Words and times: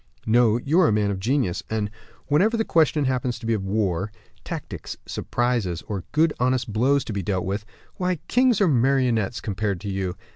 "No; 0.25 0.57
you 0.57 0.79
are 0.79 0.87
a 0.87 0.91
man 0.91 1.11
of 1.11 1.19
genius; 1.19 1.61
and 1.69 1.91
whenever 2.25 2.57
the 2.57 2.65
question 2.65 3.05
happens 3.05 3.37
to 3.37 3.45
be 3.45 3.53
of 3.53 3.63
war, 3.63 4.11
tactics, 4.43 4.97
surprises, 5.05 5.83
or 5.87 6.05
good 6.11 6.33
honest 6.39 6.73
blows 6.73 7.03
to 7.05 7.13
be 7.13 7.21
dealt 7.21 7.45
with, 7.45 7.67
why, 7.97 8.15
kings 8.27 8.59
are 8.61 8.67
marionettes, 8.67 9.39
compared 9.39 9.79
to 9.81 9.89
you. 9.89 10.15